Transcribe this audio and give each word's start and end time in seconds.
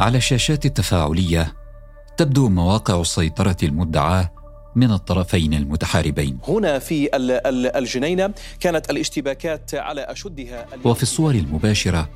على 0.00 0.18
الشاشات 0.18 0.66
التفاعلية 0.66 1.54
تبدو 2.16 2.48
مواقع 2.48 3.00
السيطره 3.00 3.56
المدعاه 3.62 4.32
من 4.76 4.90
الطرفين 4.92 5.54
المتحاربين. 5.54 6.38
هنا 6.48 6.78
في 6.78 7.10
الجنينة 7.76 8.34
كانت 8.60 8.90
الاشتباكات 8.90 9.74
على 9.74 10.00
أشدها 10.00 10.66
وفي 10.84 11.02
الصور 11.02 11.34
المباشرة 11.34 12.08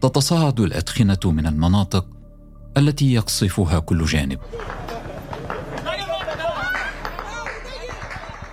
تتصاعد 0.00 0.60
الأدخنة 0.60 1.18
من 1.24 1.46
المناطق 1.46 2.06
التي 2.76 3.14
يقصفها 3.14 3.78
كل 3.78 4.04
جانب. 4.04 4.38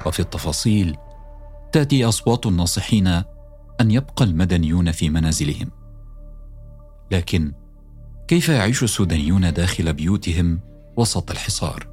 وفي 0.05 0.19
التفاصيل 0.19 0.97
تأتي 1.71 2.05
أصوات 2.05 2.45
الناصحين 2.45 3.07
أن 3.81 3.91
يبقى 3.91 4.25
المدنيون 4.25 4.91
في 4.91 5.09
منازلهم. 5.09 5.71
لكن 7.11 7.53
كيف 8.29 8.49
يعيش 8.49 8.83
السودانيون 8.83 9.53
داخل 9.53 9.93
بيوتهم 9.93 10.59
وسط 10.97 11.31
الحصار؟ 11.31 11.87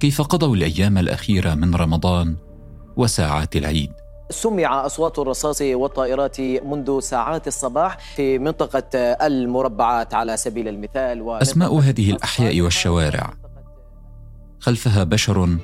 كيف 0.00 0.22
قضوا 0.22 0.56
الأيام 0.56 0.98
الأخيرة 0.98 1.54
من 1.54 1.74
رمضان 1.74 2.36
وساعات 2.96 3.56
العيد؟ 3.56 3.92
سمع 4.30 4.86
أصوات 4.86 5.18
الرصاص 5.18 5.60
والطائرات 5.62 6.40
منذ 6.40 7.00
ساعات 7.00 7.46
الصباح 7.46 7.98
في 8.16 8.38
منطقة 8.38 8.98
المربعات 9.26 10.14
على 10.14 10.36
سبيل 10.36 10.68
المثال 10.68 11.30
أسماء 11.42 11.78
هذه 11.78 12.10
الأحياء 12.10 12.60
والشوارع. 12.60 13.34
خلفها 14.60 15.04
بشر 15.04 15.56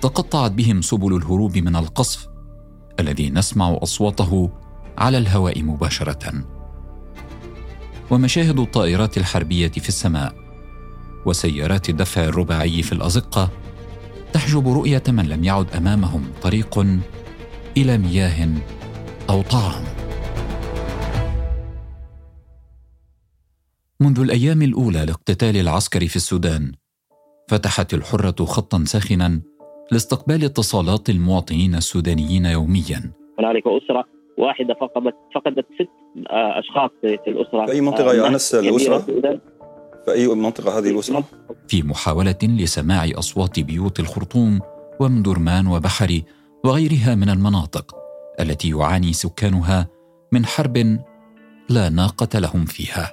تقطعت 0.00 0.50
بهم 0.50 0.82
سبل 0.82 1.16
الهروب 1.16 1.58
من 1.58 1.76
القصف 1.76 2.28
الذي 3.00 3.30
نسمع 3.30 3.78
أصواته 3.82 4.50
على 4.98 5.18
الهواء 5.18 5.62
مباشرة. 5.62 6.44
ومشاهد 8.12 8.58
الطائرات 8.58 9.18
الحربية 9.18 9.68
في 9.68 9.88
السماء 9.88 10.34
وسيارات 11.26 11.88
الدفع 11.88 12.24
الرباعي 12.24 12.82
في 12.82 12.92
الأزقة 12.92 13.50
تحجب 14.32 14.68
رؤية 14.68 15.02
من 15.08 15.28
لم 15.28 15.44
يعد 15.44 15.76
أمامهم 15.76 16.32
طريق 16.42 16.78
إلى 17.76 17.98
مياه 17.98 18.48
أو 19.30 19.42
طعام. 19.42 19.84
منذ 24.00 24.20
الأيام 24.20 24.62
الأولى 24.62 25.04
لاقتتال 25.06 25.56
العسكر 25.56 26.06
في 26.06 26.16
السودان 26.16 26.72
فتحت 27.48 27.94
الحرة 27.94 28.44
خطا 28.44 28.84
ساخنا 28.84 29.40
لاستقبال 29.92 30.44
اتصالات 30.44 31.10
المواطنين 31.10 31.74
السودانيين 31.74 32.46
يوميا. 32.46 33.12
هنالك 33.38 33.62
أسرة 33.66 34.04
واحدة 34.38 34.74
فقدت 34.74 35.14
فقدت 35.34 35.66
ست 35.74 35.88
آه، 36.30 36.58
أشخاص 36.58 36.90
في 37.00 37.30
الأسرة 37.30 37.66
في 37.66 37.72
اي 37.72 37.80
منطقه 37.80 38.14
يا 38.14 38.28
انس 38.28 38.54
الأسرة؟ 38.54 38.98
في 40.04 40.12
أي 40.12 40.26
منطقة 40.26 40.78
هذه 40.78 40.90
الأسرة؟ 40.90 41.24
في 41.68 41.82
محاولة 41.82 42.38
لسماع 42.42 43.06
أصوات 43.18 43.60
بيوت 43.60 44.00
الخرطوم 44.00 44.60
ومن 45.00 45.22
درمان 45.22 45.66
وبحري 45.66 46.24
وغيرها 46.64 47.14
من 47.14 47.28
المناطق 47.28 47.96
التي 48.40 48.70
يعاني 48.70 49.12
سكانها 49.12 49.88
من 50.32 50.46
حرب 50.46 50.76
لا 51.68 51.88
ناقة 51.88 52.38
لهم 52.38 52.64
فيها 52.64 53.12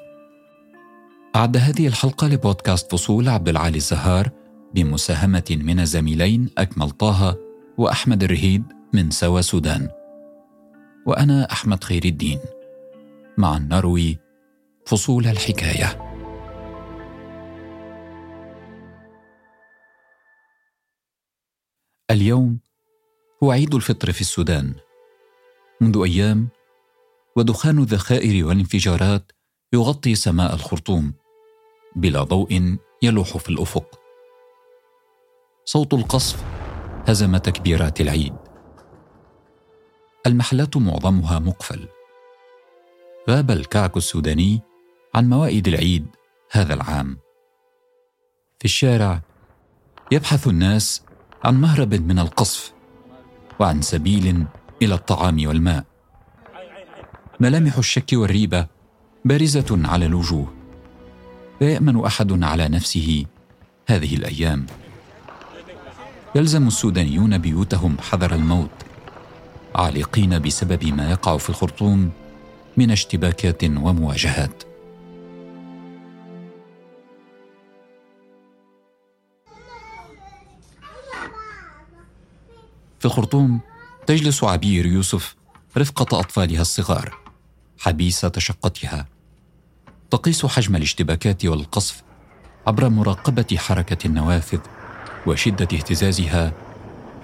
أعد 1.35 1.57
هذه 1.57 1.87
الحلقة 1.87 2.27
لبودكاست 2.27 2.91
فصول 2.91 3.29
عبد 3.29 3.49
العالي 3.49 3.77
الزهار 3.77 4.29
بمساهمة 4.75 5.57
من 5.63 5.79
الزميلين 5.79 6.49
أكمل 6.57 6.89
طه 6.89 7.37
وأحمد 7.77 8.23
الرهيد 8.23 8.63
من 8.93 9.11
سوا 9.11 9.41
سودان 9.41 9.89
وأنا 11.05 11.51
أحمد 11.51 11.83
خير 11.83 12.05
الدين. 12.05 12.39
معا 13.37 13.59
نروي 13.59 14.17
فصول 14.85 15.27
الحكاية. 15.27 16.09
اليوم 22.11 22.59
هو 23.43 23.51
عيد 23.51 23.75
الفطر 23.75 24.11
في 24.11 24.21
السودان. 24.21 24.75
منذ 25.81 26.01
أيام 26.05 26.47
ودخان 27.35 27.77
الذخائر 27.79 28.45
والانفجارات 28.45 29.31
يغطي 29.73 30.15
سماء 30.15 30.53
الخرطوم 30.53 31.13
بلا 31.95 32.23
ضوء 32.23 32.77
يلوح 33.01 33.37
في 33.37 33.49
الأفق. 33.49 33.99
صوت 35.65 35.93
القصف 35.93 36.43
هزم 37.07 37.37
تكبيرات 37.37 38.01
العيد. 38.01 38.48
المحلات 40.29 40.77
معظمها 40.77 41.39
مقفل. 41.39 41.87
غاب 43.29 43.51
الكعك 43.51 43.97
السوداني 43.97 44.61
عن 45.15 45.29
موائد 45.29 45.67
العيد 45.67 46.05
هذا 46.51 46.73
العام. 46.73 47.17
في 48.59 48.65
الشارع 48.65 49.21
يبحث 50.11 50.47
الناس 50.47 51.01
عن 51.43 51.61
مهرب 51.61 51.93
من 51.93 52.19
القصف 52.19 52.73
وعن 53.59 53.81
سبيل 53.81 54.45
إلى 54.81 54.93
الطعام 54.93 55.47
والماء. 55.47 55.83
ملامح 57.39 57.77
الشك 57.77 58.09
والريبة 58.13 58.67
بارزة 59.25 59.79
على 59.83 60.05
الوجوه. 60.05 60.53
لا 61.61 61.69
يأمن 61.69 62.05
أحد 62.05 62.43
على 62.43 62.67
نفسه 62.67 63.25
هذه 63.87 64.15
الأيام. 64.15 64.65
يلزم 66.35 66.67
السودانيون 66.67 67.37
بيوتهم 67.37 67.97
حذر 67.97 68.35
الموت. 68.35 68.88
عالقين 69.75 70.39
بسبب 70.39 70.85
ما 70.85 71.11
يقع 71.11 71.37
في 71.37 71.49
الخرطوم 71.49 72.11
من 72.77 72.91
اشتباكات 72.91 73.63
ومواجهات. 73.63 74.63
في 82.99 83.05
الخرطوم 83.05 83.59
تجلس 84.07 84.43
عبير 84.43 84.85
يوسف 84.85 85.35
رفقة 85.77 86.19
أطفالها 86.19 86.61
الصغار 86.61 87.17
حبيسة 87.79 88.31
شقتها 88.37 89.05
تقيس 90.11 90.45
حجم 90.45 90.75
الاشتباكات 90.75 91.45
والقصف 91.45 92.03
عبر 92.67 92.89
مراقبة 92.89 93.57
حركة 93.57 94.07
النوافذ 94.07 94.59
وشدة 95.27 95.67
اهتزازها 95.73 96.53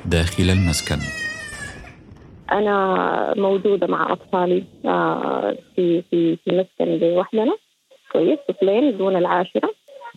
داخل 0.06 0.50
المسكن. 0.50 1.25
أنا 2.52 3.34
موجودة 3.38 3.88
مع 3.88 4.14
أطفالي 4.14 4.64
آه، 4.86 5.58
في 5.76 6.02
في 6.02 6.36
في 6.36 6.52
مسكن 6.52 7.08
لوحدنا 7.08 7.56
كويس 8.12 8.40
طفلين 8.50 8.98
دون 8.98 9.16
العاشرة. 9.16 9.70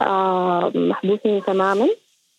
آه، 0.03 0.72
محبوسين 0.75 1.43
تماما. 1.43 1.88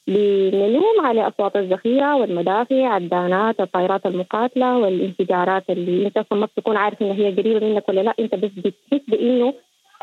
بنلوم 0.07 1.01
على 1.05 1.27
أصوات 1.27 1.55
الذخيرة 1.55 2.15
والمدافع 2.15 2.87
عدانات 2.87 3.59
الطائرات 3.59 4.05
المقاتلة 4.05 4.77
والانفجارات 4.77 5.69
اللي 5.69 6.07
أنت 6.07 6.17
أصلا 6.17 6.39
ما 6.39 6.45
بتكون 6.45 6.77
عارف 6.77 7.01
إن 7.01 7.11
هي 7.11 7.31
قريبة 7.31 7.67
منك 7.67 7.89
ولا 7.89 8.01
لأ. 8.01 8.13
أنت 8.19 8.35
بس 8.35 8.51
بتحس 8.57 9.01
بإنه 9.07 9.53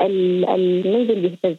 المنزل 0.00 1.20
بيهتز. 1.20 1.56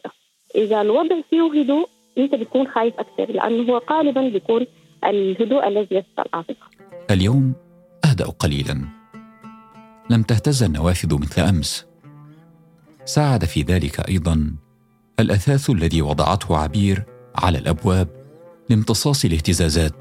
إذا 0.54 0.80
الوضع 0.80 1.16
فيه 1.30 1.60
هدوء 1.60 1.88
أنت 2.18 2.34
بتكون 2.34 2.68
خايف 2.68 2.94
أكثر. 2.98 3.32
لأنه 3.32 3.72
هو 3.72 3.80
غالبا 3.90 4.28
بيكون 4.28 4.66
الهدوء 5.04 5.68
الذي 5.68 5.96
يسطى 5.96 6.22
العاطفة 6.26 6.66
اليوم 7.10 7.54
أهدأ 8.18 8.30
قليلا. 8.30 8.88
لم 10.10 10.22
تهتز 10.22 10.62
النوافذ 10.62 11.14
مثل 11.14 11.42
أمس. 11.42 11.86
ساعد 13.04 13.44
في 13.44 13.62
ذلك 13.62 14.08
أيضا 14.08 14.56
الأثاث 15.20 15.70
الذي 15.70 16.02
وضعته 16.02 16.56
عبير 16.56 17.04
على 17.36 17.58
الأبواب 17.58 18.08
لامتصاص 18.70 19.24
الاهتزازات. 19.24 19.92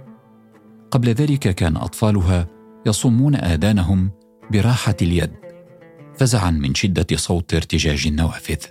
قبل 0.92 1.08
ذلك 1.08 1.56
كان 1.56 1.78
أطفالها 1.78 2.48
يصمون 2.86 3.36
آذانهم 3.36 4.12
براحة 4.52 4.96
اليد 5.02 5.32
فزعا 6.20 6.52
من 6.52 6.76
شدة 6.76 7.08
صوت 7.16 7.54
ارتجاج 7.54 8.08
النوافذ. 8.08 8.66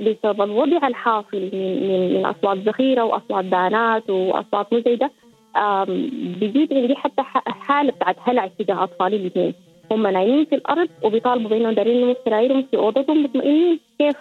بسبب 0.00 0.42
الوضع 0.42 0.88
الحاصل 0.88 1.50
من 1.52 1.88
من 1.88 2.14
من 2.14 2.26
أصوات 2.26 2.58
ذخيرة 2.68 3.04
وأصوات 3.04 3.44
دانات 3.44 4.10
وأصوات 4.10 4.72
مزعجة. 4.72 5.10
بيجيب 6.40 6.72
عندي 6.72 6.94
حتى 6.96 7.22
حالة 7.46 7.92
بتاعت 7.92 8.16
هلع 8.20 8.46
تجاه 8.46 8.84
أطفالي 8.84 9.16
الاثنين 9.16 9.54
هم 9.90 10.06
نايمين 10.06 10.44
في 10.44 10.54
الأرض 10.54 10.88
وبيطالبوا 11.02 11.50
بانهم 11.50 11.74
دارين 11.74 12.14
في 12.14 12.20
سرايرهم 12.24 12.66
في 12.70 12.76
أوضتهم 12.76 13.24
مطمئنين 13.24 13.80
كيف 13.98 14.16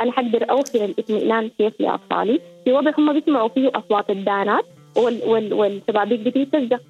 أنا 0.00 0.12
حقدر 0.12 0.50
اوصل 0.50 0.78
الاطمئنان 0.78 1.48
كيف 1.48 1.80
لأطفالي. 1.80 2.40
في 2.64 2.72
وضع 2.72 2.92
هم 2.98 3.12
بيسمعوا 3.12 3.48
فيه 3.48 3.70
أصوات 3.74 4.10
الدانات 4.10 4.64
وال 4.96 5.22
وال 5.24 5.52
والشبابيك 5.52 6.20
بتتسجل 6.20 6.80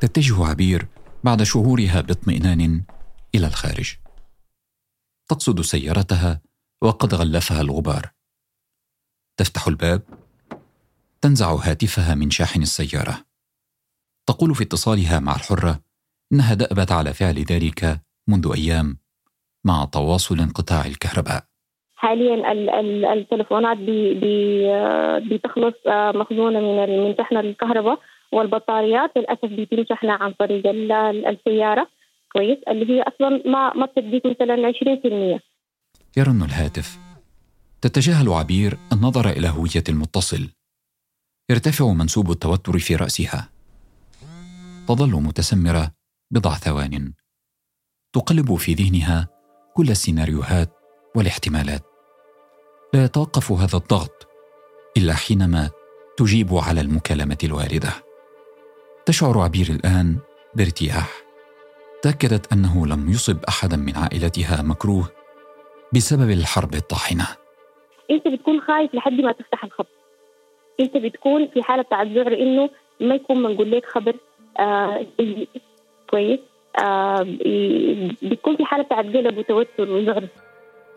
تتجه 0.00 0.44
عبير 0.46 0.86
بعد 1.24 1.42
شهورها 1.42 2.00
باطمئنان 2.00 2.82
إلى 3.34 3.46
الخارج. 3.46 3.94
تقصد 5.28 5.60
سيارتها 5.60 6.40
وقد 6.82 7.14
غلفها 7.14 7.60
الغبار. 7.60 8.10
تفتح 9.36 9.68
الباب 9.68 10.02
تنزع 11.20 11.54
هاتفها 11.54 12.14
من 12.14 12.30
شاحن 12.30 12.62
السيارة. 12.62 13.24
تقول 14.26 14.54
في 14.54 14.64
اتصالها 14.64 15.20
مع 15.20 15.34
الحرة 15.34 15.80
إنها 16.32 16.54
دأبت 16.54 16.92
على 16.92 17.14
فعل 17.14 17.38
ذلك 17.38 18.00
منذ 18.28 18.52
أيام 18.56 18.96
مع 19.64 19.84
تواصل 19.84 20.38
انقطاع 20.38 20.86
الكهرباء. 20.86 21.44
حاليا 21.96 22.52
التلفونات 23.12 23.76
بي 23.76 24.14
بي 24.14 24.66
بتخلص 25.30 25.74
آه، 25.86 26.12
مخزونة 26.12 26.60
من 26.60 27.04
من 27.04 27.14
شحن 27.18 27.36
الكهرباء 27.36 27.98
والبطاريات. 28.32 29.10
للأسف 29.16 29.44
بيتم 29.44 29.84
شحنها 29.90 30.14
عن 30.14 30.32
طريق 30.32 30.62
السيارة. 31.28 31.88
كويس. 32.32 32.58
اللي 32.68 32.92
هي 32.92 33.02
أصلا 33.02 33.42
ما 33.46 33.74
ما 33.74 33.86
بتديك 33.86 34.26
مثلا 34.26 34.56
20% 34.66 35.40
يرن 36.16 36.42
الهاتف. 36.42 36.98
تتجاهل 37.80 38.28
عبير 38.28 38.78
النظر 38.92 39.30
إلى 39.30 39.48
هوية 39.48 39.84
المتصل. 39.88 40.48
يرتفع 41.50 41.92
منسوب 41.92 42.30
التوتر 42.30 42.78
في 42.78 42.96
رأسها. 42.96 43.48
تظل 44.88 45.10
متسمرة 45.10 45.90
بضع 46.30 46.54
ثوان. 46.54 47.12
تقلب 48.12 48.54
في 48.54 48.74
ذهنها 48.74 49.28
كل 49.74 49.90
السيناريوهات 49.90 50.72
والاحتمالات. 51.16 51.82
لا 52.94 53.04
يتوقف 53.04 53.52
هذا 53.52 53.76
الضغط 53.76 54.26
إلا 54.96 55.14
حينما 55.14 55.70
تجيب 56.16 56.54
على 56.54 56.80
المكالمة 56.80 57.38
الوارده 57.44 57.92
تشعر 59.06 59.38
عبير 59.38 59.66
الآن 59.70 60.18
بارتياح. 60.54 61.22
تأكدت 62.02 62.52
أنه 62.52 62.86
لم 62.86 63.10
يصب 63.10 63.44
أحدا 63.44 63.76
من 63.76 63.96
عائلتها 63.96 64.62
مكروه 64.62 65.08
بسبب 65.94 66.30
الحرب 66.30 66.74
الطاحنة. 66.74 67.26
أنت 68.10 68.28
بتكون 68.28 68.60
خايف 68.60 68.94
لحد 68.94 69.12
ما 69.12 69.32
تفتح 69.32 69.64
الخط. 69.64 69.86
انت 70.80 70.96
بتكون 70.96 71.48
في 71.54 71.62
حالة 71.62 71.82
بتاعت 71.82 72.06
ذعر 72.06 72.32
انه 72.32 72.70
ما 73.00 73.14
يكون 73.14 73.42
منقول 73.42 73.70
لك 73.70 73.86
خبر 73.86 74.16
آه 74.58 75.06
كويس. 76.10 76.40
آه 76.80 77.22
بتكون 78.22 78.56
في 78.56 78.64
حالة 78.64 78.82
بتاعت 78.82 79.04
قلب 79.04 79.38
وتوتر 79.38 79.90
وذعر 79.90 80.28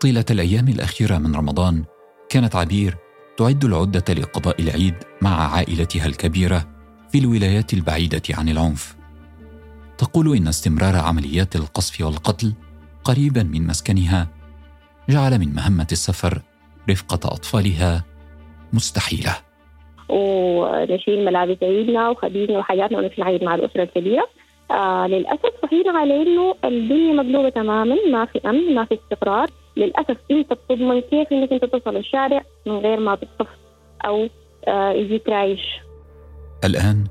طيلة 0.00 0.24
الأيام 0.30 0.68
الأخيرة 0.68 1.18
من 1.18 1.34
رمضان 1.36 1.84
كانت 2.28 2.56
عبير 2.56 2.96
تعد 3.36 3.64
العدة 3.64 4.14
لقضاء 4.14 4.62
العيد 4.62 4.94
مع 5.22 5.54
عائلتها 5.54 6.06
الكبيرة 6.06 6.68
في 7.12 7.18
الولايات 7.18 7.74
البعيدة 7.74 8.22
عن 8.30 8.48
العنف. 8.48 8.96
تقول 9.98 10.36
إن 10.36 10.48
استمرار 10.48 10.96
عمليات 10.96 11.56
القصف 11.56 12.00
والقتل 12.00 12.52
قريبا 13.04 13.42
من 13.42 13.66
مسكنها 13.66 14.28
جعل 15.08 15.38
من 15.38 15.54
مهمة 15.54 15.86
السفر 15.92 16.42
رفقة 16.90 17.34
أطفالها 17.34 18.04
مستحيلة. 18.72 19.36
ونشيل 20.10 21.24
ملابس 21.24 21.56
عيدنا 21.62 22.08
وخديجنا 22.10 22.58
وحاجاتنا 22.58 22.98
ونروح 22.98 23.18
العيد 23.18 23.44
مع 23.44 23.54
الأسرة 23.54 23.82
الكبيرة. 23.82 24.28
آه 24.70 25.06
للأسف 25.06 25.52
صحينا 25.62 25.98
على 25.98 26.22
إنه 26.22 26.54
الدنيا 26.64 27.12
مقلوبة 27.12 27.48
تماما 27.48 27.96
ما 28.12 28.24
في 28.24 28.40
أمن 28.48 28.74
ما 28.74 28.84
في 28.84 28.98
استقرار. 29.04 29.50
للأسف 29.76 30.16
إنت 30.30 30.52
بتضمن 30.52 31.00
كيف 31.00 31.32
إنك 31.32 31.52
إنت 31.52 31.64
تصل 31.64 31.96
الشارع 31.96 32.42
من 32.66 32.78
غير 32.78 33.00
ما 33.00 33.14
تطف 33.14 33.48
أو 34.04 34.28
آه 34.68 34.92
يجيك 34.92 35.28
رايش 35.28 35.60
الآن 36.64 37.04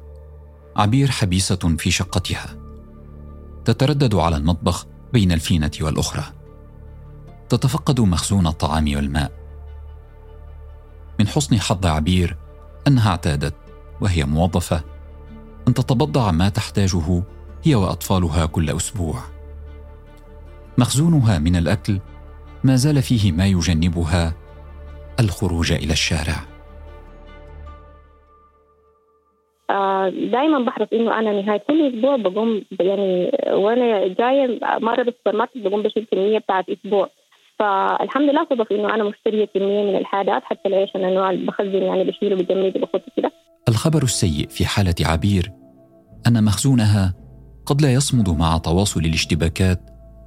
عبير 0.76 1.08
حبيسة 1.08 1.76
في 1.78 1.92
شقتها. 1.92 2.56
تتردد 3.66 4.16
على 4.16 4.38
المطبخ 4.38 4.86
بين 5.14 5.32
الفينة 5.32 5.72
والأخرى. 5.82 6.24
تتفقد 7.50 8.00
مخزون 8.02 8.48
الطعام 8.48 8.96
والماء. 8.96 9.32
من 11.20 11.28
حسن 11.28 11.60
حظ 11.60 11.86
عبير 11.86 12.38
أنها 12.88 13.10
اعتادت 13.10 13.56
وهي 14.02 14.24
موظفة. 14.24 14.84
أن 15.68 15.74
تتبضع 15.74 16.32
ما 16.32 16.50
تحتاجه 16.50 17.24
هي 17.64 17.76
وأطفالها 17.76 18.46
كل 18.46 18.70
أسبوع. 18.70 19.16
مخزونها 20.78 21.40
من 21.40 21.56
الأكل 21.56 22.00
ما 22.64 22.76
زال 22.76 23.02
فيه 23.02 23.32
ما 23.32 23.48
يجنبها 23.48 24.34
الخروج 25.20 25.72
إلى 25.72 25.94
الشارع. 25.94 26.36
آه، 29.70 30.10
دائما 30.10 30.60
بحرص 30.60 30.88
إنه 30.94 31.20
أنا 31.20 31.42
نهاية 31.42 31.64
كل 31.68 31.88
أسبوع 31.88 32.16
بقوم 32.16 32.64
يعني 32.80 33.32
وأنا 33.52 34.08
جاية 34.08 34.60
مرة 34.64 35.04
بالسوبر 35.04 35.38
ماركت 35.38 35.58
بقوم 35.58 35.84
بشيل 35.84 36.08
كمية 36.12 36.40
بتاعت 36.40 36.70
أسبوع. 36.70 37.10
فالحمد 37.60 38.30
لله 38.30 38.48
صدف 38.50 38.72
إنه 38.72 38.96
أنا 38.96 39.04
مشترية 39.04 39.46
كمية 39.46 39.84
من 39.84 39.96
الحاجات 39.96 40.44
حتى 40.44 40.68
العيش 40.70 40.96
أنا 40.96 41.10
نوع 41.10 41.34
بخزن 41.34 41.84
يعني 41.84 42.04
بشيله 42.04 42.36
بجمد 42.36 42.74
بخطه 42.78 43.12
كده 43.18 43.32
الخبر 43.70 44.04
السيء 44.04 44.48
في 44.48 44.66
حالة 44.66 44.96
عبير 45.06 45.52
أن 46.28 46.44
مخزونها 46.44 47.14
قد 47.66 47.82
لا 47.82 47.94
يصمد 47.94 48.30
مع 48.30 48.58
تواصل 48.58 49.00
الاشتباكات 49.00 49.80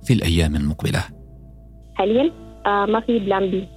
في 0.07 0.13
الأيام 0.13 0.57
المقبلة. 0.57 1.05
حاليا 1.95 2.31
آه 2.67 2.87
ما 2.87 3.01
في 3.01 3.19
plan 3.19 3.51
B 3.51 3.69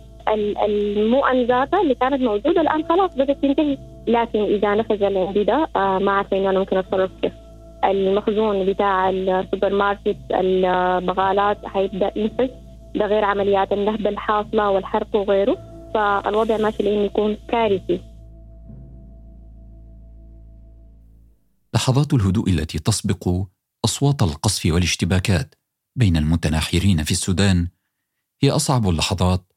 المؤن 0.65 1.33
ذاتا 1.33 1.73
اللي 1.73 1.95
كانت 1.95 2.21
موجودة 2.21 2.61
الآن 2.61 2.83
خلاص 2.89 3.15
بدأت 3.15 3.41
تنتهي 3.41 3.77
لكن 4.07 4.39
إذا 4.39 4.75
نفذ 4.75 5.03
اللي 5.03 5.43
ده 5.43 5.67
آه 5.75 5.99
ما 5.99 6.11
عارفه 6.11 6.37
انه 6.37 6.49
أنا 6.49 6.59
ممكن 6.59 6.77
أتصرف 6.77 7.11
كيف. 7.21 7.33
المخزون 7.85 8.65
بتاع 8.65 9.09
السوبر 9.09 9.73
ماركت 9.73 10.17
البغالات 10.31 11.65
حيبدأ 11.65 12.11
ينفذ 12.15 12.49
ده 12.95 13.05
غير 13.05 13.23
عمليات 13.23 13.71
النهب 13.71 14.07
الحاصلة 14.07 14.69
والحرق 14.69 15.15
وغيره 15.15 15.57
فالوضع 15.93 16.57
ماشي 16.57 16.83
لأنه 16.83 17.03
يكون 17.03 17.37
كارثي. 17.49 18.01
لحظات 21.75 22.13
الهدوء 22.13 22.49
التي 22.49 22.79
تسبق 22.79 23.29
أصوات 23.85 24.21
القصف 24.21 24.65
والاشتباكات 24.73 25.55
بين 25.95 26.17
المتناحرين 26.17 27.03
في 27.03 27.11
السودان 27.11 27.67
هي 28.43 28.51
أصعب 28.51 28.89
اللحظات 28.89 29.53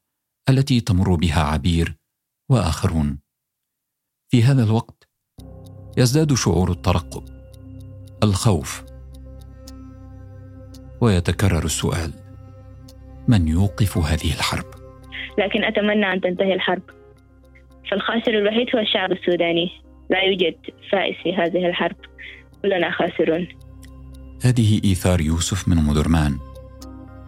التي 0.49 0.81
تمر 0.81 1.15
بها 1.15 1.43
عبير 1.43 1.97
وآخرون. 2.49 3.19
في 4.31 4.43
هذا 4.43 4.63
الوقت 4.63 5.09
يزداد 5.97 6.33
شعور 6.33 6.71
الترقب 6.71 7.23
الخوف 8.23 8.83
ويتكرر 11.01 11.65
السؤال. 11.65 12.28
من 13.29 13.47
يوقف 13.47 13.97
هذه 13.97 14.33
الحرب. 14.37 14.65
لكن 15.37 15.63
أتمنى 15.63 16.13
أن 16.13 16.21
تنتهي 16.21 16.53
الحرب. 16.53 16.81
فالخاسر 17.91 18.31
الوحيد 18.31 18.67
هو 18.75 18.79
الشعب 18.79 19.11
السوداني. 19.11 19.71
لا 20.09 20.23
يوجد 20.23 20.55
فائز 20.91 21.15
في 21.23 21.35
هذه 21.35 21.67
الحرب. 21.67 21.95
كلنا 22.61 22.91
خاسرون. 22.91 23.47
هذه 24.43 24.81
إيثار 24.83 25.21
يوسف 25.21 25.67
من 25.67 25.77
أم 25.77 25.93
درمان 25.93 26.37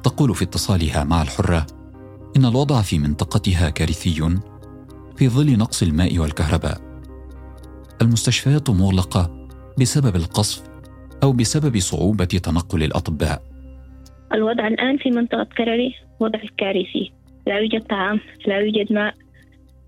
تقول 0.03 0.35
في 0.35 0.43
اتصالها 0.43 1.03
مع 1.03 1.21
الحرة 1.21 1.65
إن 2.37 2.45
الوضع 2.45 2.81
في 2.81 2.99
منطقتها 2.99 3.69
كارثي 3.69 4.39
في 5.15 5.29
ظل 5.29 5.57
نقص 5.57 5.83
الماء 5.83 6.19
والكهرباء. 6.19 6.81
المستشفيات 8.01 8.69
مغلقة 8.69 9.47
بسبب 9.79 10.15
القصف 10.15 10.63
أو 11.23 11.31
بسبب 11.31 11.79
صعوبة 11.79 12.25
تنقل 12.25 12.83
الأطباء. 12.83 13.50
الوضع 14.33 14.67
الآن 14.67 14.97
في 14.97 15.09
منطقة 15.09 15.43
كرري 15.43 15.95
وضع 16.19 16.39
كارثي. 16.57 17.11
لا 17.47 17.59
يوجد 17.59 17.83
طعام 17.83 18.19
لا 18.47 18.59
يوجد 18.59 18.93
ماء 18.93 19.15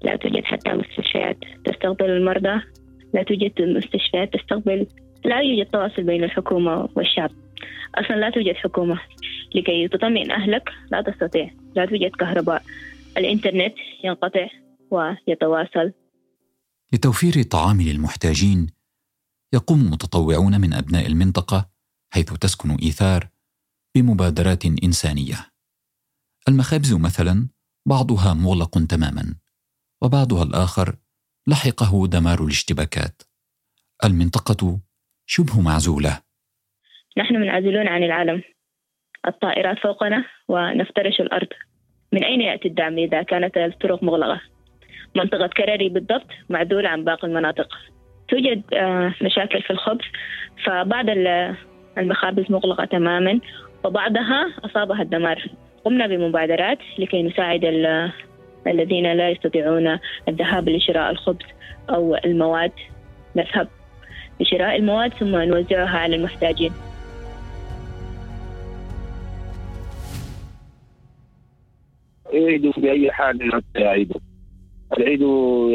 لا 0.04 0.16
توجد 0.16 0.44
حتى 0.44 0.74
مستشفيات 0.74 1.38
تستقبل 1.66 2.10
المرضى 2.10 2.62
لا 3.14 3.24
توجد 3.24 3.62
مستشفيات 3.62 4.34
تستقبل 4.34 4.88
لا 5.26 5.42
يوجد 5.42 5.66
تواصل 5.66 6.04
بين 6.04 6.24
الحكومة 6.24 6.90
والشعب. 6.96 7.32
أصلا 7.96 8.16
لا 8.16 8.30
توجد 8.30 8.56
حكومة 8.56 9.00
لكي 9.56 9.88
تطمئن 9.88 10.32
أهلك 10.32 10.70
لا 10.92 11.02
تستطيع. 11.02 11.50
لا 11.76 11.86
توجد 11.86 12.12
كهرباء. 12.12 12.64
الإنترنت 13.18 13.74
ينقطع 14.04 14.48
ويتواصل. 14.92 15.92
لتوفير 16.94 17.34
الطعام 17.36 17.82
للمحتاجين 17.82 18.68
يقوم 19.54 19.92
متطوعون 19.92 20.62
من 20.62 20.74
أبناء 20.74 21.08
المنطقة 21.08 21.70
حيث 22.14 22.34
تسكن 22.34 22.76
إيثار 22.84 23.33
بمبادرات 23.96 24.66
إنسانية. 24.66 25.36
المخابز 26.50 26.94
مثلا 26.94 27.48
بعضها 27.86 28.34
مغلق 28.34 28.74
تماما 28.90 29.36
وبعضها 30.02 30.44
الآخر 30.44 30.96
لحقه 31.48 32.08
دمار 32.08 32.44
الاشتباكات. 32.44 33.22
المنطقة 34.06 34.80
شبه 35.26 35.62
معزولة. 35.62 36.20
نحن 37.18 37.36
منعزلون 37.36 37.88
عن 37.88 38.04
العالم. 38.04 38.42
الطائرات 39.28 39.78
فوقنا 39.80 40.26
ونفترش 40.48 41.22
الأرض. 41.22 41.48
من 42.14 42.24
أين 42.24 42.42
يأتي 42.42 42.68
الدعم 42.68 42.98
إذا 42.98 43.24
كانت 43.24 43.58
الطرق 43.58 44.04
مغلقة؟ 44.04 44.42
منطقة 45.16 45.48
كرري 45.48 45.90
بالضبط 45.90 46.28
معزولة 46.50 46.90
عن 46.90 47.04
باقي 47.04 47.28
المناطق. 47.28 47.68
توجد 48.30 48.64
آه، 48.74 49.16
مشاكل 49.22 49.62
في 49.62 49.74
الخبز 49.74 50.06
فبعض 50.66 51.06
المخابز 51.98 52.46
مغلقة 52.50 52.86
تماما 52.86 53.40
وبعضها 53.86 54.54
أصابها 54.66 55.02
الدمار. 55.02 55.46
قمنا 55.86 56.08
بمبادرات 56.08 56.80
لكي 57.00 57.24
نساعد 57.24 57.66
الذين 58.68 59.14
لا 59.14 59.30
يستطيعون 59.30 60.00
الذهاب 60.28 60.70
لشراء 60.70 61.12
الخبز 61.12 61.46
أو 61.90 62.16
المواد 62.16 62.72
نذهب 63.36 63.68
لشراء 64.42 64.76
المواد 64.76 65.14
ثم 65.14 65.36
نوزعها 65.36 65.98
على 65.98 66.16
المحتاجين. 66.16 66.72
يعيدوا 72.34 72.74
باي 72.78 73.12
حال 73.12 73.62
يعيدوا 73.76 74.20
العيد 74.98 75.22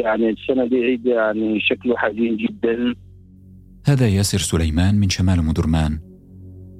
يعني 0.05 0.29
السنة 0.29 0.65
دي 0.65 0.83
عيد 0.83 1.05
يعني 1.05 1.59
شكله 1.59 1.97
حزين 1.97 2.37
جدا. 2.37 2.95
هذا 3.87 4.07
ياسر 4.07 4.37
سليمان 4.37 4.95
من 4.95 5.09
شمال 5.09 5.45
مدرمان. 5.45 5.99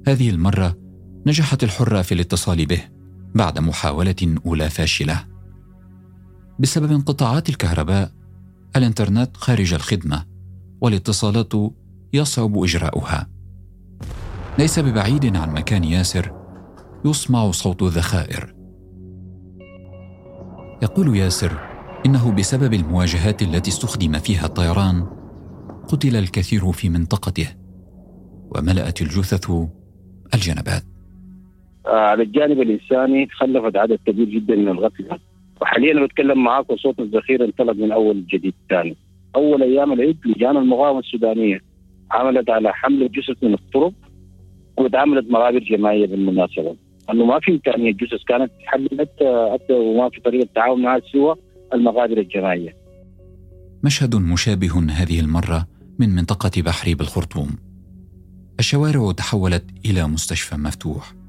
هذه 0.08 0.30
المرة 0.30 0.79
نجحت 1.26 1.64
الحرة 1.64 2.02
في 2.02 2.14
الاتصال 2.14 2.66
به 2.66 2.80
بعد 3.34 3.58
محاولة 3.58 4.36
أولى 4.46 4.70
فاشلة. 4.70 5.26
بسبب 6.58 6.92
انقطاعات 6.92 7.48
الكهرباء 7.48 8.12
الإنترنت 8.76 9.36
خارج 9.36 9.74
الخدمة 9.74 10.24
والاتصالات 10.80 11.52
يصعب 12.12 12.58
إجراؤها. 12.58 13.28
ليس 14.58 14.78
ببعيد 14.78 15.36
عن 15.36 15.52
مكان 15.52 15.84
ياسر 15.84 16.32
يسمع 17.04 17.50
صوت 17.50 17.82
الذخائر 17.82 18.54
يقول 20.82 21.16
ياسر 21.16 21.60
إنه 22.06 22.32
بسبب 22.32 22.74
المواجهات 22.74 23.42
التي 23.42 23.70
استخدم 23.70 24.18
فيها 24.18 24.46
الطيران 24.46 25.06
قتل 25.88 26.16
الكثير 26.16 26.72
في 26.72 26.88
منطقته 26.88 27.48
وملأت 28.56 29.02
الجثث 29.02 29.50
الجنبات. 30.34 30.84
على 31.86 32.22
الجانب 32.22 32.60
الإنساني 32.60 33.26
تخلفت 33.26 33.76
عدد 33.76 33.98
كبير 34.06 34.28
جدا 34.28 34.56
من 34.56 34.68
القتلى 34.68 35.18
وحاليا 35.60 36.04
بتكلم 36.06 36.44
معاك 36.44 36.70
وصوت 36.70 37.00
الذخيرة 37.00 37.44
انطلق 37.44 37.72
من 37.72 37.92
أول 37.92 38.26
جديد 38.26 38.54
ثاني 38.70 38.96
أول 39.36 39.62
أيام 39.62 39.92
العيد 39.92 40.18
لجان 40.26 40.56
المقاومه 40.56 40.98
السودانية 40.98 41.60
عملت 42.10 42.50
على 42.50 42.72
حمل 42.72 43.02
الجثث 43.02 43.42
من 43.42 43.54
الطرق 43.54 43.92
واتعملت 44.76 45.30
مقابر 45.30 45.58
جماعية 45.58 46.06
بالمناسبة 46.06 46.76
أنه 47.10 47.24
ما 47.24 47.40
في 47.40 47.50
إمكانية 47.52 47.90
الجثث 47.90 48.24
كانت 48.28 48.50
حلت 48.66 49.10
وما 49.70 50.10
في 50.10 50.20
طريقة 50.20 50.48
تعاون 50.54 50.82
معها 50.82 51.00
سوى 51.12 51.36
المقابر 51.74 52.18
الجماعية. 52.18 52.76
مشهد 53.84 54.16
مشابه 54.16 54.90
هذه 54.90 55.20
المرة 55.20 55.66
من 55.98 56.08
منطقة 56.08 56.62
بحري 56.62 56.94
بالخرطوم. 56.94 57.50
الشوارع 58.58 59.12
تحولت 59.12 59.64
إلى 59.84 60.08
مستشفى 60.08 60.56
مفتوح. 60.56 61.19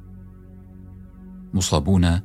مصابون 1.53 2.22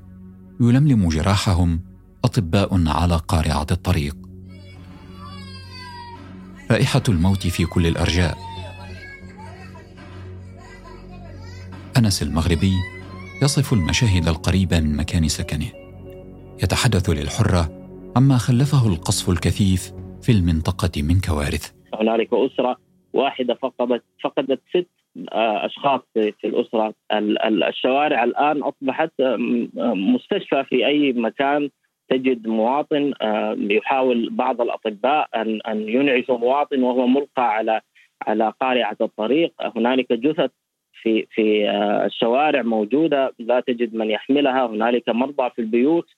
يلملم 0.61 1.09
جراحهم 1.09 1.81
أطباء 2.25 2.89
على 2.89 3.17
قارعة 3.29 3.67
الطريق. 3.71 4.17
رائحة 6.71 7.03
الموت 7.09 7.47
في 7.47 7.65
كل 7.65 7.87
الأرجاء. 7.87 8.39
أنس 11.97 12.23
المغربي 12.23 12.75
يصف 13.43 13.73
المشاهد 13.73 14.29
القريبة 14.29 14.81
من 14.81 14.97
مكان 14.97 15.29
سكنه 15.29 15.67
يتحدث 16.63 17.11
للحرة 17.11 17.71
عما 18.17 18.39
خلفه 18.39 18.89
القصف 18.89 19.31
الكثيف 19.31 19.93
في 20.23 20.33
المنطقة 20.33 21.03
من 21.03 21.21
كوارث 21.21 21.73
هنالك 21.95 22.29
أسرة 22.33 22.77
واحدة 23.13 23.59
فقدت 23.63 24.03
فقدت 24.25 24.61
ست 24.71 24.96
أشخاص 25.33 26.01
في 26.15 26.45
الأسرة. 26.45 26.95
الشوارع 27.69 28.25
الآن 28.25 28.63
أصبحت 28.63 29.11
مستشفى 29.95 30.65
في 30.65 30.87
أي 30.87 31.13
مكان 31.13 31.71
تجد 32.09 32.49
مواطن 32.49 33.13
يحاول 33.71 34.29
بعض 34.31 34.61
الأطباء 34.61 35.29
ان 35.35 35.61
أن 35.69 35.89
ينعشوا 35.89 36.39
مواطن 36.39 36.83
وهو 36.83 37.07
ملقى 37.07 37.55
على 37.55 37.81
على 38.27 38.53
قارعة 38.61 38.97
الطريق. 39.01 39.53
هنالك 39.77 40.13
جثث 40.13 40.51
في 41.03 41.27
في 41.31 41.71
آه، 41.71 42.07
الشوارع 42.07 42.63
موجودة 42.63 43.33
لا 43.39 43.61
تجد 43.61 43.95
من 43.95 44.11
يحملها. 44.11 44.67
هنالك 44.67 45.09
مرضى 45.09 45.51
في 45.51 45.59
البيوت 45.59 46.09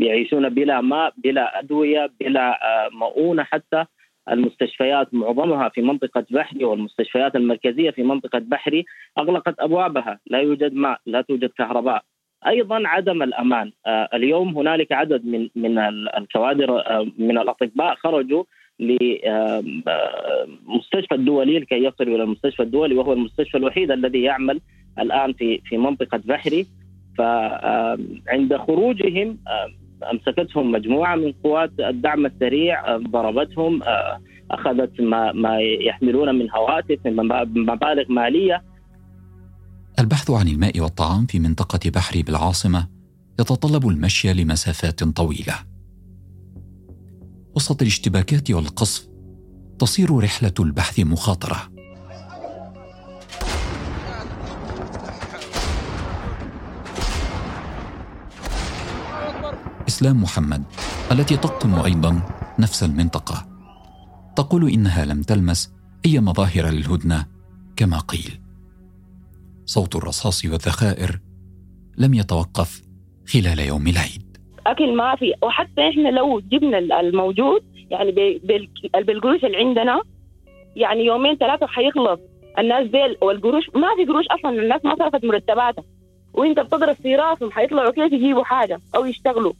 يعيشون 0.00 0.48
بلا 0.48 0.80
ماء 0.80 1.12
بلا 1.16 1.58
أدوية 1.58 2.10
بلا 2.20 2.50
آه، 2.50 2.88
مؤونة 2.88 3.42
حتى. 3.42 3.84
المستشفيات 4.30 5.14
معظمها 5.14 5.68
في 5.68 5.82
منطقة 5.82 6.26
بحري 6.30 6.64
والمستشفيات 6.64 7.36
المركزية 7.36 7.90
في 7.90 8.02
منطقة 8.02 8.38
بحري 8.38 8.84
أغلقت 9.18 9.54
أبوابها 9.58 10.18
لا 10.26 10.38
يوجد 10.38 10.72
ماء 10.72 11.00
لا 11.06 11.20
توجد 11.20 11.50
كهرباء. 11.50 12.02
أيضا 12.46 12.88
عدم 12.88 13.22
الأمان. 13.22 13.72
آه، 13.86 14.08
اليوم 14.14 14.58
هنالك 14.58 14.92
عدد 14.92 15.26
من 15.26 15.48
من 15.56 15.78
الكوادر 16.18 16.84
من 17.18 17.38
الأطباء 17.38 17.94
خرجوا 17.94 18.44
لمستشفى 18.80 19.94
الدولي 21.14 21.58
لكي 21.58 21.84
يصلوا 21.84 22.14
إلى 22.14 22.22
المستشفى 22.22 22.62
الدولي 22.62 22.94
وهو 22.94 23.12
المستشفى 23.12 23.58
الوحيد 23.58 23.90
الذي 23.90 24.22
يعمل 24.22 24.60
الآن 24.98 25.32
في 25.32 25.58
في 25.58 25.76
منطقة 25.76 26.20
بحري. 26.24 26.66
فعند 27.18 28.56
خروجهم 28.56 29.38
أمسكتهم 30.02 30.72
مجموعة 30.72 31.16
من 31.16 31.32
قوات 31.44 31.70
الدعم 31.80 32.26
السريع 32.26 32.96
ضربتهم 32.96 33.82
أخذت 34.50 35.00
ما 35.00 35.32
ما 35.32 35.58
يحملون 35.60 36.34
من 36.38 36.50
هواتف 36.50 37.06
من 37.06 37.14
مبالغ 37.66 38.12
مالية. 38.12 38.64
البحث 39.98 40.30
عن 40.30 40.48
الماء 40.48 40.80
والطعام 40.80 41.26
في 41.26 41.38
منطقة 41.38 41.90
بحري 41.90 42.22
بالعاصمة 42.22 42.88
يتطلب 43.40 43.88
المشي 43.88 44.32
لمسافات 44.32 45.04
طويلة. 45.04 45.54
وسط 47.56 47.82
الاشتباكات 47.82 48.50
والقصف 48.50 49.08
تصير 49.78 50.18
رحلة 50.18 50.54
البحث 50.60 51.00
مخاطرة. 51.00 51.77
إسلام 59.88 60.22
محمد 60.22 60.62
التي 61.12 61.36
تقطن 61.36 61.74
أيضا 61.74 62.22
نفس 62.58 62.82
المنطقة. 62.82 63.46
تقول 64.36 64.70
إنها 64.70 65.04
لم 65.04 65.22
تلمس 65.22 65.72
أي 66.06 66.20
مظاهر 66.20 66.66
للهدنة 66.70 67.26
كما 67.76 67.98
قيل. 67.98 68.40
صوت 69.66 69.96
الرصاص 69.96 70.44
والذخائر 70.44 71.20
لم 71.98 72.14
يتوقف 72.14 72.82
خلال 73.32 73.58
يوم 73.58 73.86
العيد. 73.86 74.36
اكل 74.66 74.96
ما 74.96 75.16
في 75.16 75.34
وحتى 75.42 75.88
إحنا 75.88 76.08
لو 76.08 76.40
جبنا 76.40 76.78
الموجود 77.00 77.62
يعني 77.90 78.40
بالقروش 78.94 79.44
اللي 79.44 79.56
عندنا 79.56 80.02
يعني 80.76 81.04
يومين 81.04 81.36
ثلاثة 81.36 81.66
حيخلص. 81.66 82.20
الناس 82.58 82.90
ديل 82.90 83.16
والقروش 83.22 83.64
ما 83.74 83.88
في 83.96 84.04
قروش 84.12 84.24
أصلا 84.26 84.50
الناس 84.62 84.84
ما 84.84 84.96
صرفت 84.98 85.24
مرتباتها. 85.24 85.84
وإنت 86.34 86.60
بتضرب 86.60 86.96
في 86.96 87.16
راسهم 87.16 87.50
حيطلعوا 87.50 87.90
كيف 87.90 88.12
يجيبوا 88.12 88.44
حاجة 88.44 88.80
أو 88.94 89.06
يشتغلوا. 89.06 89.52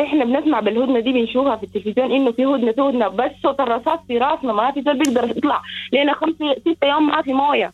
إحنا 0.00 0.24
بنسمع 0.24 0.60
بالهدنة 0.60 1.00
دي 1.00 1.12
بنشوفها 1.12 1.56
في 1.56 1.62
التلفزيون 1.62 2.12
انه 2.12 2.32
في 2.32 2.44
هدنة 2.44 2.72
في 2.72 2.80
هدنة. 2.80 3.08
بس 3.08 3.30
صوت 3.42 3.60
الرصاص 3.60 3.98
في 4.08 4.18
راسنا 4.18 4.52
ما 4.52 4.72
في 4.72 4.82
زول 4.82 4.98
بيقدر 4.98 5.30
يطلع. 5.30 5.62
لنا 5.92 6.14
خمسة 6.14 6.54
ستة 6.60 6.86
يوم 6.86 7.06
ما 7.06 7.22
في 7.22 7.32
موية. 7.32 7.72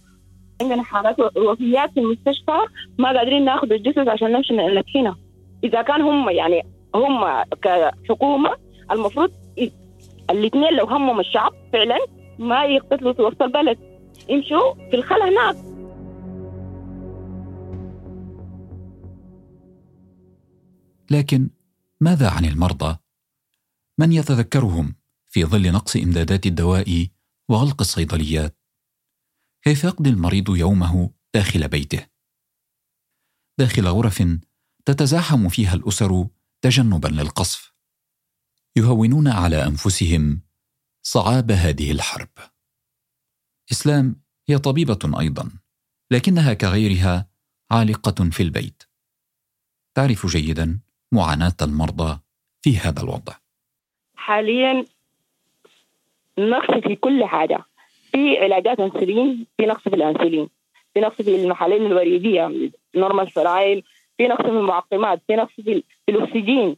عندنا 0.63 0.83
حالات 0.83 1.17
وفيات 1.37 1.91
في 1.91 2.01
المستشفى 2.01 2.59
ما 2.99 3.19
قادرين 3.19 3.45
ناخذ 3.45 3.73
الجثث 3.73 4.09
عشان 4.09 4.33
نمشي 4.33 4.55
ندفنها 4.57 5.17
إذا 5.65 5.83
كان 5.83 6.03
هم 6.03 6.31
يعني 6.31 6.63
هم 6.95 7.25
كحكومة 7.63 8.51
المفروض 8.91 9.31
الاثنين 10.31 10.75
لو 10.75 10.85
همهم 10.85 11.21
الشعب 11.21 11.53
فعلا 11.73 11.99
ما 12.39 12.65
يقتلوا 12.65 13.13
في 13.13 13.23
وسط 13.23 13.43
البلد. 13.43 13.79
يمشوا 14.29 14.75
في 14.91 14.97
الخلا 14.97 15.29
هناك. 15.29 15.57
لكن 21.11 21.49
ماذا 22.03 22.31
عن 22.31 22.45
المرضى؟ 22.45 22.99
من 23.99 24.13
يتذكرهم 24.13 24.95
في 25.29 25.45
ظل 25.45 25.73
نقص 25.73 25.97
إمدادات 25.97 26.47
الدواء 26.47 27.09
وغلق 27.49 27.81
الصيدليات؟ 27.81 28.59
كيف 29.63 29.85
يقضي 29.85 30.11
المريض 30.11 30.57
يومه 30.57 31.15
داخل 31.35 31.69
بيته؟ 31.69 32.07
داخل 33.59 33.87
غرف 33.89 34.23
تتزاحم 34.85 35.49
فيها 35.49 35.75
الأسر 35.75 36.29
تجنبا 36.61 37.09
للقصف. 37.09 37.73
يهونون 38.77 39.29
على 39.29 39.67
أنفسهم 39.67 40.43
صعاب 41.03 41.51
هذه 41.51 41.93
الحرب. 41.93 42.31
إسلام 43.73 44.23
هي 44.49 44.59
طبيبة 44.59 45.21
أيضا 45.21 45.51
لكنها 46.11 46.55
كغيرها 46.55 47.31
عالقة 47.71 48.31
في 48.31 48.43
البيت. 48.43 48.83
تعرف 49.95 50.27
جيدا 50.27 50.81
معاناة 51.13 51.53
المرضى 51.63 52.19
في 52.63 52.79
هذا 52.79 53.03
الوضع. 53.03 53.33
حاليا 54.17 54.85
نقص 56.39 56.79
في 56.79 56.97
كل 56.97 57.25
حاجة. 57.25 57.59
في 58.13 58.39
علاجات 58.39 58.81
انسولين 58.81 59.47
في 59.57 59.67
نقص 59.67 59.83
في 59.83 59.97
الانسولين 59.97 60.49
في 60.95 61.01
نقص 61.01 61.23
في 61.23 61.37
المحاليل 61.43 61.87
الوريدية 61.87 62.71
نورمال 62.95 63.33
سرايل 63.33 63.85
في 64.19 64.29
نقص 64.29 64.43
في 64.43 64.49
المعقمات 64.49 65.21
في 65.27 65.37
نقص 65.37 65.53
في, 65.55 65.83
الأكسجين. 66.09 66.77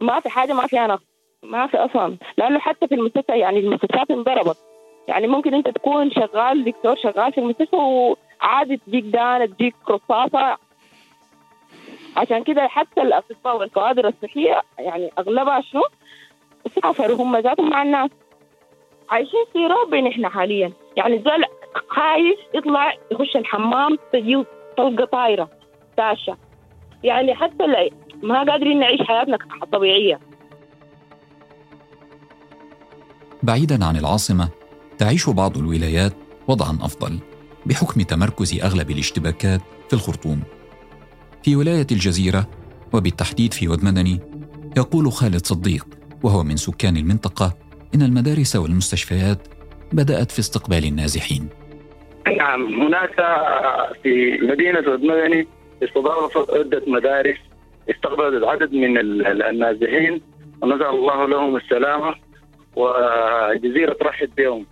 ما 0.00 0.20
في 0.20 0.28
حاجة 0.28 0.52
ما 0.52 0.66
فيها 0.66 0.86
نقص 0.86 1.02
ما 1.42 1.66
في 1.66 1.76
أصلا. 1.76 2.16
لأنه 2.38 2.58
حتى 2.58 2.88
في 2.88 2.94
المستشفى 2.94 3.38
يعني 3.38 3.58
المستشفيات 3.58 4.10
انضربت. 4.10 4.56
يعني 5.08 5.26
ممكن 5.26 5.54
أنت 5.54 5.68
تكون 5.68 6.10
شغال 6.10 6.64
دكتور 6.64 6.96
شغال 6.96 7.32
في 7.32 7.38
المستشفى 7.38 7.76
وعادي 7.76 8.76
تجيك 8.76 9.04
دانه 9.04 9.46
تجيك 9.46 9.74
رصاصة 9.90 10.58
عشان 12.16 12.44
كده 12.44 12.66
حتى 12.68 13.02
الاطباء 13.02 13.56
والكوادر 13.56 14.08
الصحية 14.08 14.62
يعني 14.78 15.10
أغلبها 15.18 15.60
شنو؟ 15.60 15.82
سافروا 16.82 17.22
هم 17.22 17.36
ذاتهم 17.36 17.70
مع 17.70 17.82
الناس. 17.82 18.10
عايشين 19.10 19.44
في 19.52 19.58
رعب 19.58 19.94
إحنا 20.06 20.28
حاليا. 20.28 20.72
يعني 20.96 21.18
زول 21.18 21.44
خايف 21.88 22.38
يطلع 22.54 22.94
يخش 23.12 23.36
الحمام 23.36 23.98
تجي 24.12 24.44
طلقه 24.76 25.04
طايرة 25.04 25.48
تاشة 25.96 26.36
يعني 27.04 27.34
حتى 27.34 27.64
ما 28.22 28.50
قادرين 28.50 28.80
نعيش 28.80 29.02
حياتنا 29.02 29.38
طبيعية. 29.72 30.20
بعيدا 33.42 33.84
عن 33.84 33.96
العاصمة 33.96 34.48
تعيش 34.98 35.30
بعض 35.30 35.56
الولايات 35.58 36.12
وضعا 36.48 36.78
أفضل 36.82 37.18
بحكم 37.66 38.00
تمركز 38.00 38.60
أغلب 38.62 38.90
الاشتباكات 38.90 39.60
في 39.88 39.92
الخرطوم. 39.92 40.42
في 41.42 41.56
ولاية 41.56 41.86
الجزيرة 41.92 42.46
وبالتحديد 42.92 43.52
في 43.52 43.68
ود 43.68 43.84
مدني 43.84 44.20
يقول 44.76 45.12
خالد 45.12 45.46
صديق 45.46 45.86
وهو 46.22 46.42
من 46.42 46.56
سكان 46.56 46.96
المنطقة 46.96 47.56
إن 47.94 48.02
المدارس 48.02 48.56
والمستشفيات 48.56 49.48
بدأت 49.92 50.30
في 50.30 50.38
استقبال 50.38 50.84
النازحين. 50.84 51.48
نعم 52.36 52.82
هناك 52.82 53.14
في 54.02 54.38
مدينة 54.42 54.78
ود 54.78 55.02
مدني 55.02 55.46
استضافت 55.82 56.50
عدة 56.50 56.82
مدارس 56.86 57.38
استقبلت 57.90 58.44
عدد 58.44 58.72
من 58.72 58.98
النازحين 59.42 60.20
ونسال 60.62 60.86
الله 60.86 61.26
لهم 61.26 61.56
السلامة 61.56 62.14
والجزيره 62.76 63.92
ترحب 63.92 64.30
بهم. 64.36 64.66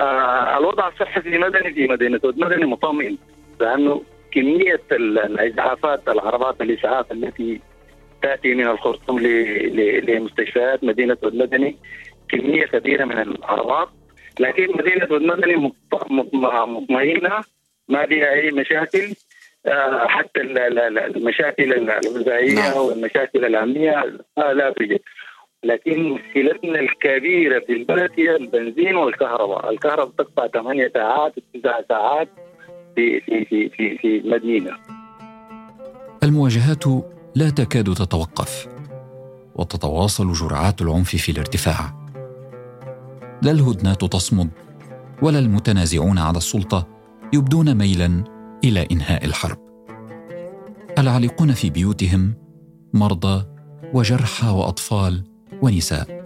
آه 0.00 0.58
الوضع 0.58 0.88
الصحي 0.88 1.20
في 1.20 1.38
مدني 1.38 1.74
في 1.74 1.88
مدينة 1.88 2.20
مدني 2.24 2.66
مطمئن 2.66 3.18
لأنه 3.60 4.02
كمية 4.32 4.80
الاسعافات 4.92 6.08
العربات 6.08 6.60
الاسعاف 6.60 7.12
التي 7.12 7.60
تأتي 8.22 8.54
من 8.54 8.66
الخرطوم 8.66 9.18
لمستشفيات 10.08 10.84
مدينة 10.84 11.16
مدني 11.22 11.76
كمية 12.28 12.64
كبيرة 12.64 13.04
من 13.04 13.18
العربات. 13.18 13.88
لكن 14.40 14.66
مدينة 14.74 15.06
مدني 15.10 15.72
مطمئنة 16.10 17.40
ما 17.88 18.06
فيها 18.06 18.32
أي 18.32 18.50
مشاكل. 18.50 19.14
آه 19.66 20.06
حتى 20.06 20.40
المشاكل 20.40 21.72
الغذائية 21.72 22.54
نعم. 22.54 22.76
والمشاكل 22.76 23.44
الامنيه 23.44 24.04
لا 24.36 24.70
توجد. 24.70 25.00
لكن 25.64 26.02
مشكلتنا 26.02 26.80
الكبيره 26.80 27.58
في 27.58 27.72
البلد 27.72 28.10
هي 28.18 28.36
البنزين 28.36 28.96
والكهرباء، 28.96 29.70
الكهرباء 29.70 30.14
تقطع 30.18 30.46
8 30.46 30.90
ساعات 30.94 31.34
9 31.54 31.84
ساعات. 31.88 32.28
في 33.00 33.44
في 33.44 33.68
في 33.68 33.98
في 33.98 34.20
في. 34.20 34.70
المواجهات 36.22 36.84
لا 37.34 37.50
تكاد 37.50 37.94
تتوقف 37.94 38.68
وتتواصل 39.54 40.32
جرعات 40.32 40.82
العنف 40.82 41.16
في 41.16 41.32
الارتفاع. 41.32 42.08
لا 43.42 43.50
الهدنات 43.50 44.04
تصمد 44.04 44.50
ولا 45.22 45.38
المتنازعون 45.38 46.18
على 46.18 46.36
السلطة 46.36 46.88
يبدون 47.32 47.74
ميلا 47.74 48.24
إلى 48.64 48.86
إنهاء 48.92 49.24
الحرب. 49.24 49.58
العالقون 50.98 51.52
في 51.52 51.70
بيوتهم 51.70 52.34
مرضى 52.94 53.46
وجرحى 53.94 54.48
وأطفال 54.48 55.24
ونساء 55.62 56.20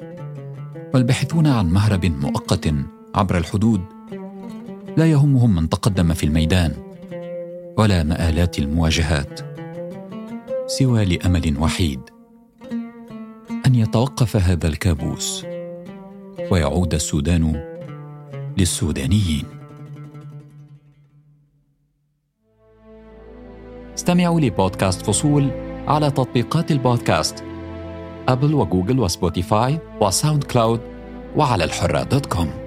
والباحثون 0.95 1.47
عن 1.47 1.67
مهرب 1.67 2.07
مؤقت 2.07 2.75
عبر 3.15 3.39
الحدود 3.39 3.94
لا 4.97 5.11
يهمهم 5.11 5.55
من 5.55 5.69
تقدم 5.69 6.15
في 6.15 6.27
الميدان 6.27 6.73
ولا 7.79 8.03
مآلات 8.03 8.59
المواجهات 8.59 9.41
سوى 10.67 11.05
لأمل 11.05 11.59
وحيد 11.59 12.01
أن 13.67 13.75
يتوقف 13.75 14.37
هذا 14.37 14.69
الكابوس 14.69 15.47
ويعود 16.51 16.95
السودان 16.95 17.65
للسودانيين. 18.59 19.45
استمعوا 23.95 24.41
لبودكاست 24.41 25.07
فصول 25.07 25.51
على 25.89 26.11
تطبيقات 26.11 26.71
البودكاست 26.71 27.45
أبل 28.29 28.55
وجوجل 28.55 29.01
وسبوتيفاي 29.01 29.79
وساوند 30.01 30.45
كلاود 30.45 30.81
وعلى 31.37 31.65
الحرة 31.65 32.03
dot 32.03 32.27
com. 32.27 32.64